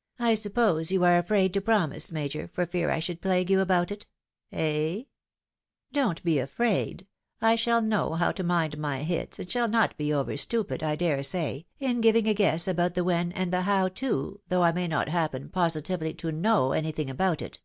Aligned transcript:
"I 0.18 0.34
suppose 0.34 0.90
you 0.90 1.04
axe 1.04 1.24
afraid 1.24 1.54
to 1.54 1.60
promise. 1.60 2.10
Major, 2.10 2.48
for 2.52 2.66
fear 2.66 2.90
I 2.90 2.98
should 2.98 3.20
plague 3.22 3.50
you 3.50 3.60
about 3.60 3.92
it? 3.92 4.04
Hey? 4.48 5.10
Don't 5.92 6.20
be 6.24 6.40
afraid; 6.40 7.06
I 7.40 7.54
shall 7.54 7.80
know 7.80 8.14
how 8.14 8.32
to 8.32 8.42
mind 8.42 8.78
my 8.78 9.04
hits, 9.04 9.38
and 9.38 9.48
shall 9.48 9.68
not 9.68 9.96
be 9.96 10.12
over 10.12 10.36
stupid, 10.36 10.82
I 10.82 10.96
dare 10.96 11.22
Bay, 11.30 11.66
in 11.78 12.00
giving 12.00 12.26
a 12.26 12.34
guess 12.34 12.66
about 12.66 12.94
the 12.94 13.04
when 13.04 13.30
and 13.30 13.52
the 13.52 13.62
how 13.62 13.86
too, 13.86 14.08
though 14.08 14.16
RETURN 14.16 14.26
TO 14.26 14.48
THE 14.48 14.56
OLD 14.56 14.62
COUNTRY 14.64 14.72
PLANNED. 14.72 14.80
19 14.80 14.80
I 14.80 14.80
may 14.80 14.88
not 15.12 15.20
happen 15.30 15.48
positively 15.50 16.14
to 16.14 16.32
know 16.32 16.72
anything 16.72 17.08
about 17.08 17.40
it. 17.40 17.60